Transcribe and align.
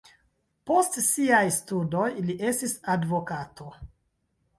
Post 0.69 0.95
siaj 1.07 1.41
studoj 1.57 2.07
li 2.29 2.37
estis 2.53 2.73
advokato. 2.95 3.69